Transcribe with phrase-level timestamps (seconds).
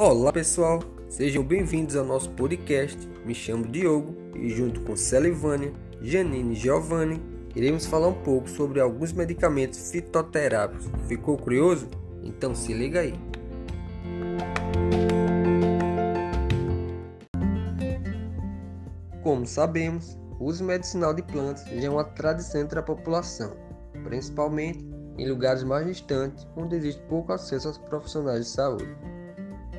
[0.00, 0.78] Olá pessoal,
[1.08, 2.96] sejam bem-vindos ao nosso podcast.
[3.26, 7.20] Me chamo Diogo e junto com Celivânia, Janine e Giovanni
[7.56, 10.86] iremos falar um pouco sobre alguns medicamentos fitoterápicos.
[11.08, 11.88] Ficou curioso?
[12.22, 13.14] Então se liga aí.
[19.24, 23.52] Como sabemos, o uso medicinal de plantas já é uma tradição entre a população,
[24.04, 24.78] principalmente
[25.18, 29.07] em lugares mais distantes onde existe pouco acesso aos profissionais de saúde.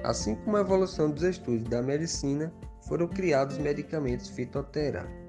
[0.03, 2.51] Assim como a evolução dos estudos da medicina,
[2.87, 5.19] foram criados medicamentos fitoterápicos.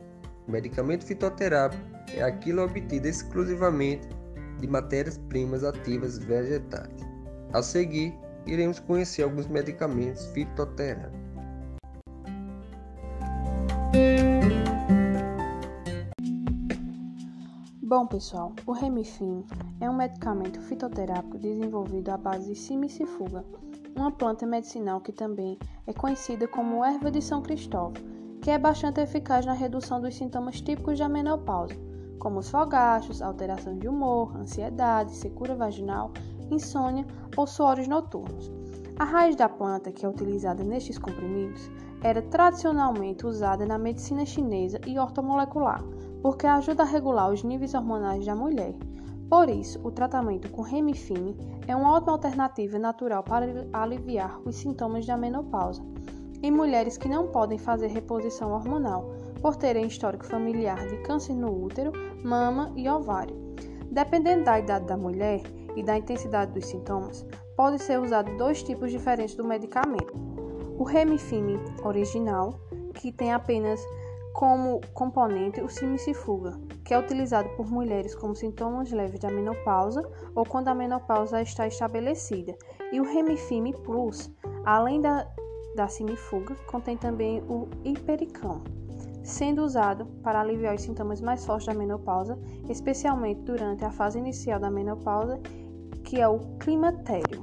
[0.46, 1.82] O medicamento fitoterápico
[2.14, 4.08] é aquilo obtido exclusivamente
[4.60, 6.90] de matérias-primas ativas vegetais.
[7.52, 11.20] A seguir, iremos conhecer alguns medicamentos fitoterápicos.
[17.82, 19.44] Bom, pessoal, o Remifim
[19.80, 23.44] é um medicamento fitoterápico desenvolvido à base de simicifuga,
[23.96, 27.94] uma planta medicinal que também é conhecida como erva de São Cristóvão,
[28.40, 31.74] que é bastante eficaz na redução dos sintomas típicos da menopausa,
[32.18, 36.12] como os fogachos, alteração de humor, ansiedade, secura vaginal,
[36.50, 38.50] insônia ou suores noturnos.
[38.98, 41.70] A raiz da planta, que é utilizada nestes comprimidos,
[42.02, 45.82] era tradicionalmente usada na medicina chinesa e ortomolecular
[46.22, 48.74] porque ajuda a regular os níveis hormonais da mulher.
[49.30, 51.34] Por isso, o tratamento com Remifine
[51.66, 55.80] é uma ótima alternativa natural para aliviar os sintomas da menopausa
[56.42, 61.64] em mulheres que não podem fazer reposição hormonal, por terem histórico familiar de câncer no
[61.64, 61.92] útero,
[62.24, 63.36] mama e ovário.
[63.90, 65.42] Dependendo da idade da mulher
[65.76, 70.14] e da intensidade dos sintomas, pode ser usado dois tipos diferentes do medicamento.
[70.78, 72.58] O Remifine original,
[72.94, 73.80] que tem apenas
[74.32, 80.02] como componente o simicifuga, que é utilizado por mulheres com sintomas leves da menopausa
[80.34, 82.56] ou quando a menopausa está estabelecida,
[82.92, 84.30] e o Remifime Plus,
[84.64, 85.26] além da,
[85.74, 88.62] da simifuga, contém também o hipericão,
[89.22, 92.38] sendo usado para aliviar os sintomas mais fortes da menopausa,
[92.68, 95.40] especialmente durante a fase inicial da menopausa,
[96.04, 97.42] que é o climatério.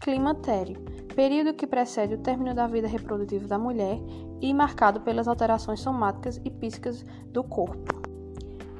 [0.00, 0.82] Climatério
[1.20, 4.00] período que precede o término da vida reprodutiva da mulher
[4.40, 8.00] e marcado pelas alterações somáticas e físicas do corpo.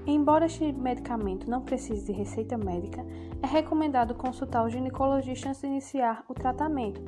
[0.06, 3.04] Embora este medicamento não precise de receita médica,
[3.42, 7.02] é recomendado consultar o ginecologista antes de iniciar o tratamento,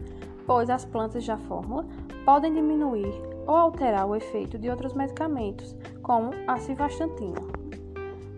[0.47, 1.87] pois as plantas da fórmula
[2.27, 3.15] podem diminuir
[3.47, 7.41] ou alterar o efeito de outros medicamentos, como a civastatina.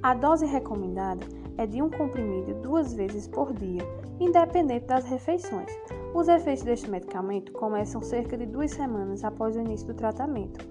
[0.01, 1.27] A dose recomendada
[1.59, 3.83] é de um comprimido duas vezes por dia,
[4.21, 5.73] independente das refeições.
[6.15, 10.65] Os efeitos deste medicamento começam cerca de duas semanas após o início do tratamento.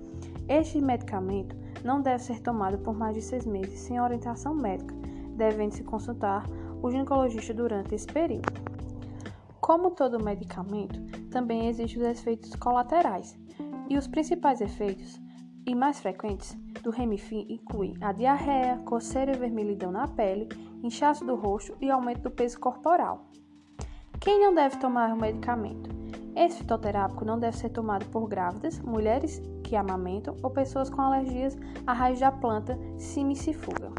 [0.48, 4.96] Este medicamento não deve ser tomado por mais de seis meses sem orientação médica,
[5.36, 6.50] devendo-se consultar
[6.82, 8.54] o ginecologista durante esse período.
[9.60, 13.38] Como todo medicamento, também existem os efeitos colaterais,
[13.90, 15.22] e os principais efeitos
[15.68, 20.48] e mais frequentes do Remifim incluem a diarreia, coceira e vermelhidão na pele,
[20.82, 23.26] inchaço do rosto e aumento do peso corporal.
[24.24, 25.90] Quem não deve tomar o medicamento?
[26.34, 31.58] Esse fitoterápico não deve ser tomado por grávidas, mulheres que amamentam ou pessoas com alergias
[31.86, 33.92] à raiz da planta simicifuga.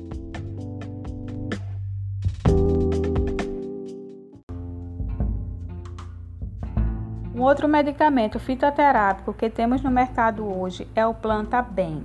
[7.34, 12.02] Um outro medicamento fitoterápico que temos no mercado hoje é o Planta Bem.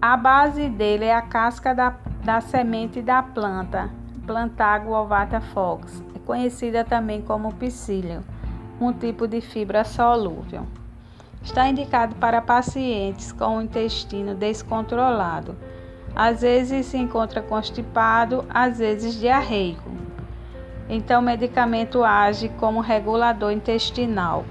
[0.00, 1.90] A base dele é a casca da,
[2.24, 3.90] da semente da planta,
[4.26, 8.22] Plantago ovata fox, conhecida também como psyllium,
[8.80, 10.66] um tipo de fibra solúvel.
[11.42, 15.56] Está indicado para pacientes com o intestino descontrolado.
[16.14, 19.90] Às vezes se encontra constipado, às vezes diarreico.
[20.88, 24.44] Então o medicamento age como regulador intestinal.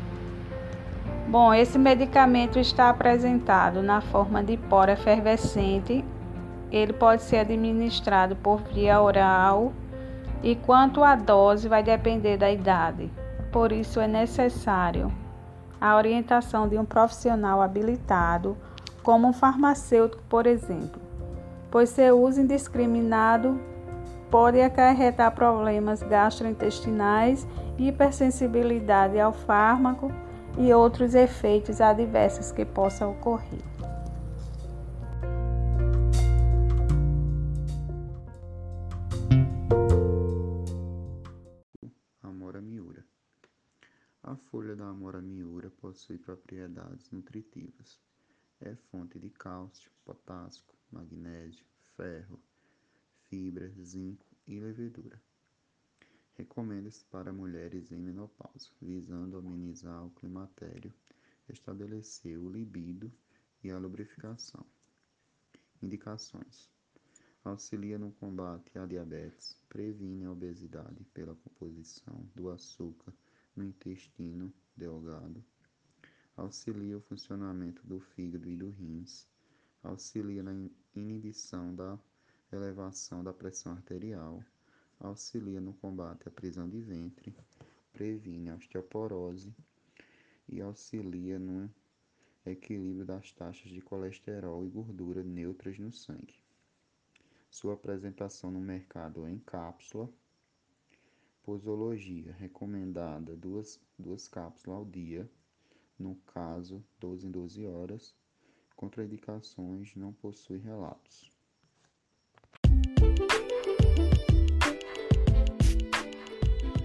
[1.28, 6.04] Bom, esse medicamento está apresentado na forma de pó efervescente.
[6.70, 9.72] Ele pode ser administrado por via oral
[10.44, 13.12] e quanto à dose vai depender da idade.
[13.52, 15.12] Por isso é necessário
[15.80, 18.56] a orientação de um profissional habilitado,
[19.02, 21.02] como um farmacêutico, por exemplo,
[21.72, 23.60] pois seu uso indiscriminado
[24.30, 27.48] pode acarretar problemas gastrointestinais,
[27.78, 30.12] hipersensibilidade ao fármaco
[30.58, 33.60] e outros efeitos adversos que possam ocorrer.
[44.82, 48.00] Da amora miura possui propriedades nutritivas.
[48.60, 51.64] É fonte de cálcio, potássio, magnésio,
[51.96, 52.42] ferro,
[53.30, 55.22] fibra, zinco e levedura.
[56.34, 60.92] Recomenda-se para mulheres em menopausa, visando amenizar o climatério,
[61.48, 63.14] estabelecer o libido
[63.64, 64.66] e a lubrificação.
[65.80, 66.72] Indicações:
[67.44, 73.14] auxilia no combate à diabetes, previne a obesidade pela composição do açúcar
[73.56, 74.52] no intestino
[74.82, 75.44] delgado,
[76.36, 79.28] auxilia o funcionamento do fígado e do rins,
[79.84, 80.54] auxilia na
[80.96, 82.00] inibição da
[82.52, 84.44] elevação da pressão arterial,
[85.00, 87.36] auxilia no combate à prisão de ventre,
[87.94, 89.54] previne a osteoporose.
[90.50, 91.70] E auxilia no
[92.46, 96.36] equilíbrio das taxas de colesterol e gordura neutras no sangue.
[97.50, 100.10] Sua apresentação no mercado em cápsula.
[101.44, 105.30] Posologia recomendada duas, duas cápsulas ao dia,
[105.98, 108.16] no caso 12 em 12 horas.
[108.76, 111.32] Contraindicações não possui relatos.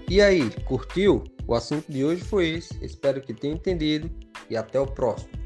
[0.09, 1.23] E aí, curtiu?
[1.45, 2.83] O assunto de hoje foi esse.
[2.83, 4.09] Espero que tenha entendido
[4.49, 5.36] e até o próximo.